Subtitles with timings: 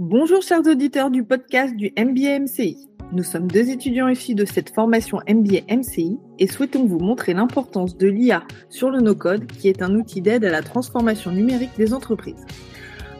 [0.00, 2.88] Bonjour chers auditeurs du podcast du MBA MCI.
[3.12, 7.96] Nous sommes deux étudiants issus de cette formation MBA MCI et souhaitons vous montrer l'importance
[7.96, 11.94] de l'IA sur le no-code qui est un outil d'aide à la transformation numérique des
[11.94, 12.44] entreprises.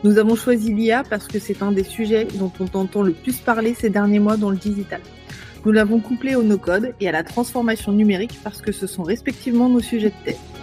[0.02, 3.36] Nous avons choisi l'IA parce que c'est un des sujets dont on entend le plus
[3.36, 5.00] parler ces derniers mois dans le digital.
[5.64, 9.68] Nous l'avons couplé au no-code et à la transformation numérique parce que ce sont respectivement
[9.68, 10.57] nos sujets de tête.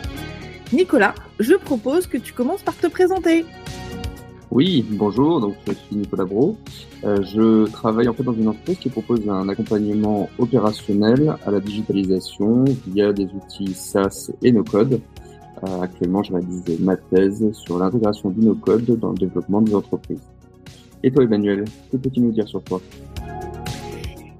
[0.75, 3.45] Nicolas, je propose que tu commences par te présenter.
[4.51, 6.57] Oui, bonjour, donc je suis Nicolas Bro.
[7.05, 11.61] Euh, je travaille en fait dans une entreprise qui propose un accompagnement opérationnel à la
[11.61, 14.99] digitalisation via des outils SaaS et no-code.
[15.63, 20.23] Euh, actuellement, je réalise ma thèse sur l'intégration du no-code dans le développement des entreprises.
[21.03, 22.81] Et toi, Emmanuel, que peux-tu nous dire sur toi?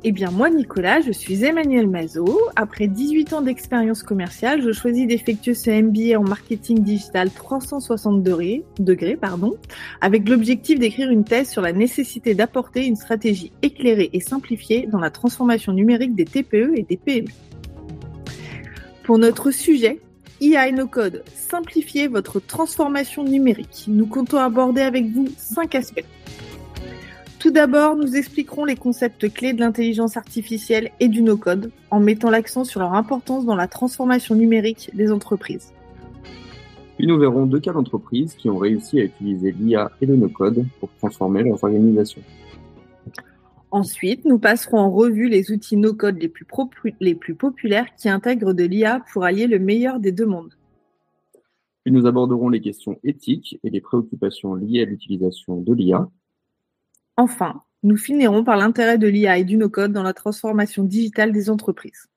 [0.08, 2.40] Eh bien, moi, Nicolas, je suis Emmanuel Mazot.
[2.56, 9.16] Après 18 ans d'expérience commerciale, je choisis d'effectuer ce MBA en marketing digital 360 degrés,
[9.20, 9.56] pardon,
[10.02, 15.00] avec l'objectif d'écrire une thèse sur la nécessité d'apporter une stratégie éclairée et simplifiée dans
[15.00, 17.30] la transformation numérique des TPE et des PME.
[19.06, 20.00] Pour notre sujet,
[20.40, 23.86] IA et no code, simplifiez votre transformation numérique.
[23.88, 26.06] Nous comptons aborder avec vous cinq aspects.
[27.46, 32.32] Tout d'abord, nous expliquerons les concepts clés de l'intelligence artificielle et du no-code en mettant
[32.32, 35.72] l'accent sur leur importance dans la transformation numérique des entreprises.
[36.98, 40.66] Puis nous verrons deux cas d'entreprises qui ont réussi à utiliser l'IA et le no-code
[40.80, 42.24] pour transformer leurs organisations.
[43.70, 46.34] Ensuite, nous passerons en revue les outils no-code les,
[47.00, 50.56] les plus populaires qui intègrent de l'IA pour allier le meilleur des deux mondes.
[51.84, 56.10] Puis nous aborderons les questions éthiques et les préoccupations liées à l'utilisation de l'IA
[57.18, 61.50] Enfin, nous finirons par l'intérêt de l'IA et du no-code dans la transformation digitale des
[61.50, 62.08] entreprises.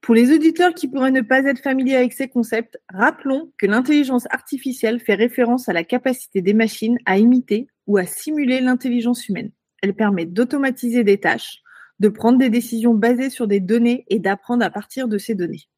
[0.00, 4.26] Pour les auditeurs qui pourraient ne pas être familiers avec ces concepts, rappelons que l'intelligence
[4.30, 9.50] artificielle fait référence à la capacité des machines à imiter ou à simuler l'intelligence humaine.
[9.82, 11.62] Elle permet d'automatiser des tâches,
[12.00, 15.68] de prendre des décisions basées sur des données et d'apprendre à partir de ces données.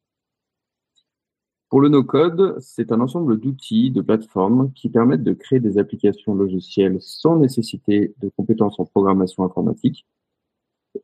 [1.69, 6.33] Pour le no-code, c'est un ensemble d'outils, de plateformes qui permettent de créer des applications
[6.33, 10.07] logicielles sans nécessiter de compétences en programmation informatique.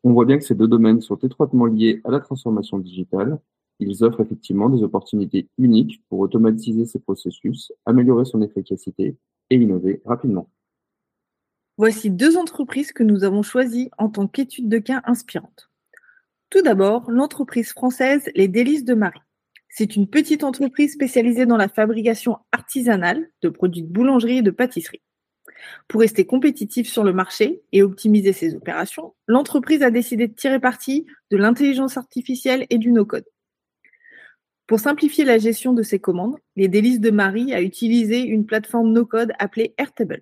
[0.04, 3.40] On voit bien que ces deux domaines sont étroitement liés à la transformation digitale.
[3.80, 9.18] Ils offrent effectivement des opportunités uniques pour automatiser ces processus, améliorer son efficacité
[9.50, 10.50] et innover rapidement.
[11.78, 15.70] Voici deux entreprises que nous avons choisies en tant qu'étude de cas inspirante.
[16.50, 19.20] Tout d'abord, l'entreprise française Les Délices de Marie.
[19.76, 24.52] C'est une petite entreprise spécialisée dans la fabrication artisanale de produits de boulangerie et de
[24.52, 25.02] pâtisserie.
[25.88, 30.60] Pour rester compétitif sur le marché et optimiser ses opérations, l'entreprise a décidé de tirer
[30.60, 33.26] parti de l'intelligence artificielle et du no-code.
[34.68, 38.92] Pour simplifier la gestion de ses commandes, les délices de Marie a utilisé une plateforme
[38.92, 40.22] no-code appelée Airtable.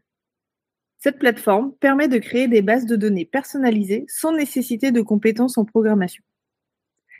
[0.97, 5.65] Cette plateforme permet de créer des bases de données personnalisées sans nécessiter de compétences en
[5.65, 6.23] programmation.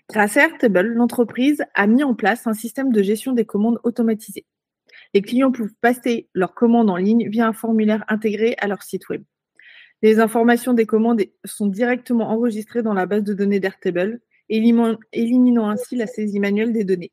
[0.10, 4.46] Grâce à Airtable, l'entreprise a mis en place un système de gestion des commandes automatisé.
[5.14, 9.10] Les clients peuvent passer leurs commandes en ligne via un formulaire intégré à leur site
[9.10, 9.24] web.
[10.02, 14.20] Les informations des commandes sont directement enregistrées dans la base de données d'Airtable,
[14.50, 17.12] éliminant ainsi la saisie manuelle des données.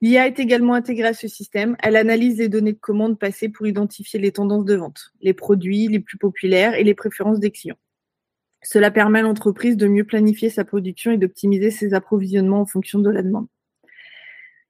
[0.00, 1.76] L'IA est également intégrée à ce système.
[1.80, 5.86] Elle analyse les données de commandes passées pour identifier les tendances de vente, les produits
[5.86, 7.78] les plus populaires et les préférences des clients.
[8.62, 13.00] Cela permet à l'entreprise de mieux planifier sa production et d'optimiser ses approvisionnements en fonction
[13.00, 13.48] de la demande.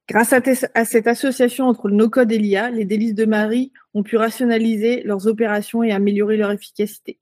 [0.09, 4.17] Grâce à, cette association entre le no-code et l'IA, les délices de Marie ont pu
[4.17, 7.19] rationaliser leurs opérations et améliorer leur efficacité.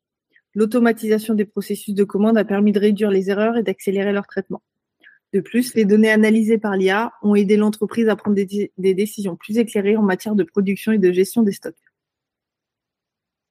[0.55, 4.63] L'automatisation des processus de commande a permis de réduire les erreurs et d'accélérer leur traitement.
[5.33, 9.37] De plus, les données analysées par l'IA ont aidé l'entreprise à prendre des, des, décisions
[9.37, 11.77] plus éclairées en matière de production et de gestion des stocks.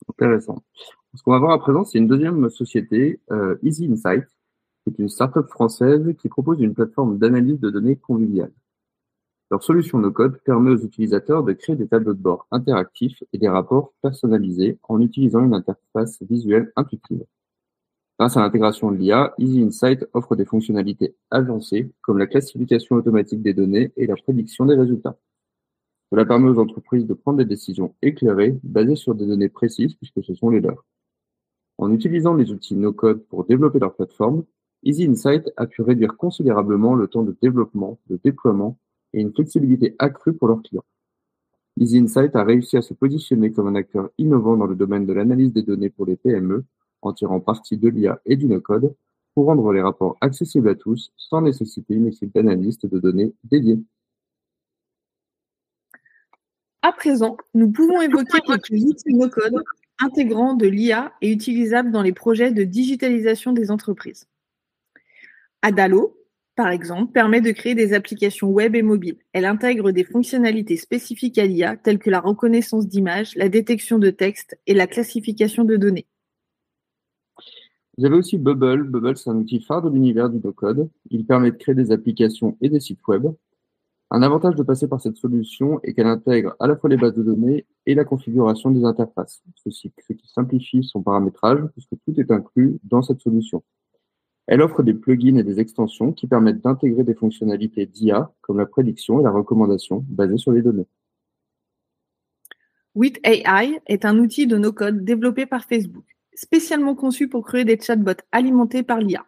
[0.09, 0.61] Intéressant.
[1.15, 4.25] Ce qu'on va voir à présent, c'est une deuxième société, euh, Easy Insight,
[4.83, 8.53] qui est une startup française qui propose une plateforme d'analyse de données conviviales.
[9.51, 13.49] Leur solution no-code permet aux utilisateurs de créer des tableaux de bord interactifs et des
[13.49, 17.25] rapports personnalisés en utilisant une interface visuelle intuitive.
[18.19, 23.41] Grâce à l'intégration de l'IA, Easy Insight offre des fonctionnalités avancées comme la classification automatique
[23.41, 25.17] des données et la prédiction des résultats.
[26.11, 30.23] Cela permet aux entreprises de prendre des décisions éclairées basées sur des données précises puisque
[30.23, 30.85] ce sont les leurs.
[31.79, 34.43] En utilisant les outils no-code pour développer leur plateforme,
[34.83, 38.77] Easy Insight a pu réduire considérablement le temps de développement, de déploiement
[39.13, 40.83] et une flexibilité accrue pour leurs clients.
[41.79, 45.13] Easy Insight a réussi à se positionner comme un acteur innovant dans le domaine de
[45.13, 46.65] l'analyse des données pour les PME,
[47.01, 48.93] en tirant parti de l'IA et du no-code
[49.33, 53.79] pour rendre les rapports accessibles à tous sans nécessiter une équipe d'analystes de données dédiée.
[56.81, 59.63] À présent, nous pouvons évoquer quelques outils no-code
[59.99, 64.27] intégrant de l'IA et utilisables dans les projets de digitalisation des entreprises.
[65.61, 66.15] Adalo,
[66.55, 69.17] par exemple, permet de créer des applications web et mobiles.
[69.33, 74.09] Elle intègre des fonctionnalités spécifiques à l'IA telles que la reconnaissance d'images, la détection de
[74.09, 76.05] texte et la classification de données.
[77.97, 78.83] Vous avez aussi Bubble.
[78.89, 80.89] Bubble, c'est un outil phare de l'univers du no-code.
[81.09, 83.27] Il permet de créer des applications et des sites web.
[84.11, 87.13] Un avantage de passer par cette solution est qu'elle intègre à la fois les bases
[87.13, 92.31] de données et la configuration des interfaces, ce qui simplifie son paramétrage puisque tout est
[92.31, 93.63] inclus dans cette solution.
[94.47, 98.65] Elle offre des plugins et des extensions qui permettent d'intégrer des fonctionnalités d'IA comme la
[98.65, 100.87] prédiction et la recommandation basées sur les données.
[102.95, 107.79] With AI est un outil de no-code développé par Facebook, spécialement conçu pour créer des
[107.79, 109.23] chatbots alimentés par l'IA.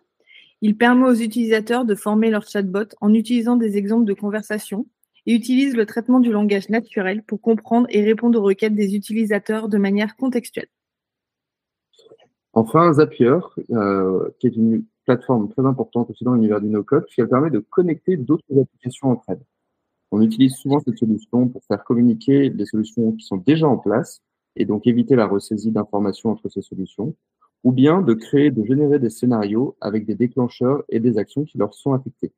[0.61, 4.85] Il permet aux utilisateurs de former leur chatbot en utilisant des exemples de conversation
[5.25, 9.69] et utilise le traitement du langage naturel pour comprendre et répondre aux requêtes des utilisateurs
[9.69, 10.69] de manière contextuelle.
[12.53, 13.37] Enfin, Zapier,
[13.71, 17.59] euh, qui est une plateforme très importante aussi dans l'univers du no-code, qui permet de
[17.59, 19.41] connecter d'autres applications entre elles.
[20.11, 24.21] On utilise souvent cette solution pour faire communiquer des solutions qui sont déjà en place
[24.57, 27.15] et donc éviter la ressaisie d'informations entre ces solutions
[27.63, 31.57] ou bien de créer, de générer des scénarios avec des déclencheurs et des actions qui
[31.57, 32.31] leur sont affectées.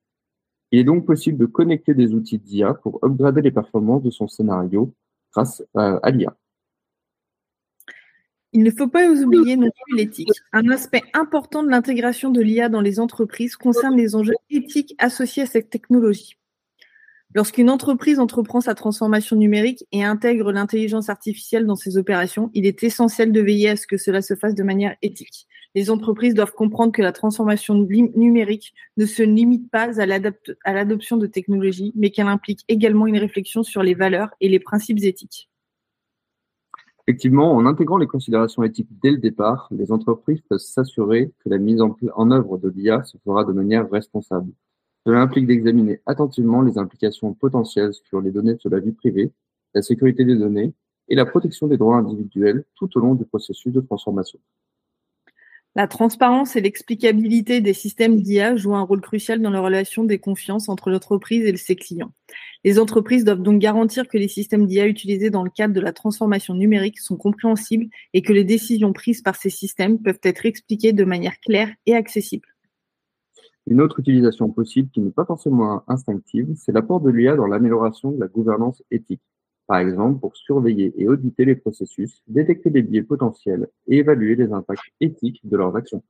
[0.72, 4.28] Il est donc possible de connecter des outils d'IA pour upgrader les performances de son
[4.28, 4.94] scénario
[5.31, 6.36] grâce à l'IA.
[8.54, 10.30] Il ne faut pas oublier non plus l'éthique.
[10.52, 15.44] Un aspect important de l'intégration de l'IA dans les entreprises concerne les enjeux éthiques associés
[15.44, 16.38] à cette technologie.
[17.36, 22.84] Lorsqu'une entreprise entreprend sa transformation numérique et intègre l'intelligence artificielle dans ses opérations, il est
[22.84, 25.48] essentiel de veiller à ce que cela se fasse de manière éthique.
[25.74, 31.26] Les entreprises doivent comprendre que la transformation numérique ne se limite pas à l'adoption de
[31.26, 35.50] technologies, mais qu'elle implique également une réflexion sur les valeurs et les principes éthiques.
[37.08, 41.58] Effectivement, en intégrant les considérations éthiques dès le départ, les entreprises peuvent s'assurer que la
[41.58, 44.52] mise en œuvre de l'IA se fera de manière responsable.
[45.06, 49.32] Cela implique d'examiner attentivement les implications potentielles sur les données de la vie privée,
[49.74, 50.74] la sécurité des données
[51.10, 54.40] et la protection des droits individuels tout au long du processus de transformation.
[55.76, 60.20] La transparence et l'explicabilité des systèmes d'IA jouent un rôle crucial dans la relation des
[60.20, 62.12] confiances entre l'entreprise et ses clients.
[62.64, 65.92] Les entreprises doivent donc garantir que les systèmes d'IA utilisés dans le cadre de la
[65.92, 70.94] transformation numérique sont compréhensibles et que les décisions prises par ces systèmes peuvent être expliquées
[70.94, 72.53] de manière claire et accessible.
[73.65, 78.12] Une autre utilisation possible qui n'est pas forcément instinctive, c'est l'apport de l'IA dans l'amélioration
[78.12, 79.21] de la gouvernance éthique.
[79.68, 84.51] Par exemple, pour surveiller et auditer les processus, détecter les biais potentiels et évaluer les
[84.51, 86.04] impacts éthiques de leurs actions.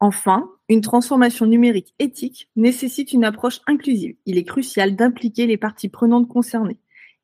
[0.00, 4.16] Enfin, une transformation numérique éthique nécessite une approche inclusive.
[4.26, 6.78] Il est crucial d'impliquer les parties prenantes concernées,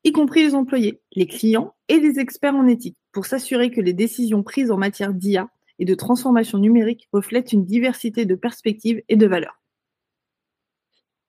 [0.05, 3.95] y compris les employés, les clients et les experts en éthique, pour s'assurer que les
[3.95, 5.49] décisions prises en matière d'IA
[5.79, 9.61] et de transformation numérique reflètent une diversité de perspectives et de valeurs.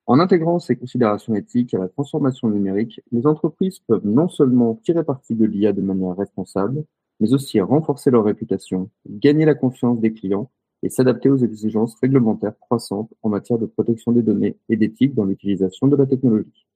[0.06, 5.04] En intégrant ces considérations éthiques à la transformation numérique, les entreprises peuvent non seulement tirer
[5.04, 6.86] parti de l'IA de manière responsable,
[7.20, 10.50] mais aussi renforcer leur réputation, gagner la confiance des clients
[10.84, 15.26] et s'adapter aux exigences réglementaires croissantes en matière de protection des données et d'éthique dans
[15.26, 16.67] l'utilisation de la technologie.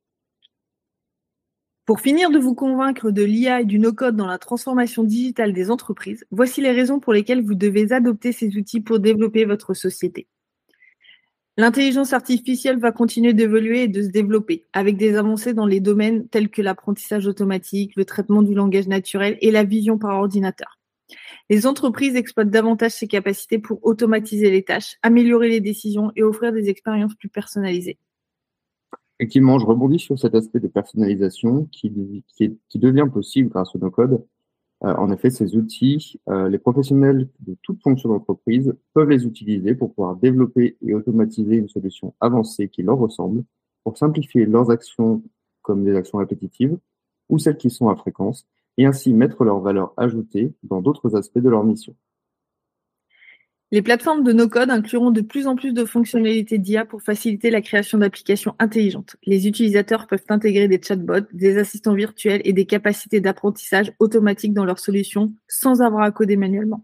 [1.85, 5.71] Pour finir de vous convaincre de l'IA et du no-code dans la transformation digitale des
[5.71, 10.27] entreprises, voici les raisons pour lesquelles vous devez adopter ces outils pour développer votre société.
[11.57, 16.27] L'intelligence artificielle va continuer d'évoluer et de se développer, avec des avancées dans les domaines
[16.29, 20.79] tels que l'apprentissage automatique, le traitement du langage naturel et la vision par ordinateur.
[21.49, 26.53] Les entreprises exploitent davantage ces capacités pour automatiser les tâches, améliorer les décisions et offrir
[26.53, 27.97] des expériences plus personnalisées.
[29.21, 34.25] Effectivement, je rebondis sur cet aspect de personnalisation qui, devient possible grâce au no-code.
[34.83, 39.75] Euh, en effet, ces outils, euh, les professionnels de toute fonction d'entreprise peuvent les utiliser
[39.75, 43.43] pour pouvoir développer et automatiser une solution avancée qui leur ressemble,
[43.83, 45.21] pour simplifier leurs actions
[45.61, 46.75] comme des actions répétitives
[47.29, 48.47] ou celles qui sont à fréquence,
[48.79, 51.95] et ainsi mettre leur valeur ajoutée dans d'autres aspects de leur mission.
[53.73, 57.61] Les plateformes de no-code incluront de plus en plus de fonctionnalités d'IA pour faciliter la
[57.61, 59.15] création d'applications intelligentes.
[59.25, 64.65] Les utilisateurs peuvent intégrer des chatbots, des assistants virtuels et des capacités d'apprentissage automatique dans
[64.65, 66.83] leurs solutions sans avoir à coder manuellement.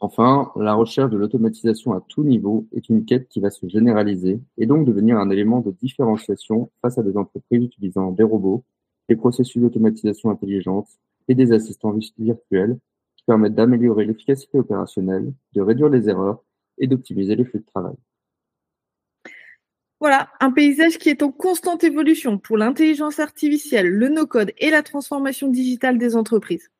[0.00, 4.38] Enfin, la recherche de l'automatisation à tout niveau est une quête qui va se généraliser
[4.58, 8.64] et donc devenir un élément de différenciation face à des entreprises utilisant des robots,
[9.08, 10.88] des processus d'automatisation intelligente
[11.28, 12.76] et des assistants virtuels
[13.26, 16.42] permettent d'améliorer l'efficacité opérationnelle, de réduire les erreurs
[16.78, 17.94] et d'optimiser les flux de travail.
[20.00, 24.82] Voilà, un paysage qui est en constante évolution pour l'intelligence artificielle, le no-code et la
[24.82, 26.70] transformation digitale des entreprises.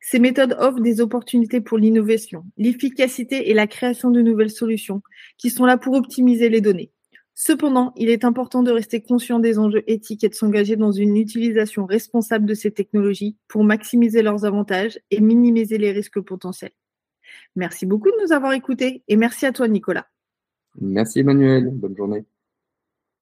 [0.00, 5.02] Ces méthodes offrent des opportunités pour l'innovation, l'efficacité et la création de nouvelles solutions
[5.38, 6.92] qui sont là pour optimiser les données.
[7.38, 11.18] Cependant, il est important de rester conscient des enjeux éthiques et de s'engager dans une
[11.18, 16.72] utilisation responsable de ces technologies pour maximiser leurs avantages et minimiser les risques potentiels.
[17.54, 20.06] Merci beaucoup de nous avoir écoutés et merci à toi Nicolas.
[20.80, 22.24] Merci Emmanuel, bonne journée.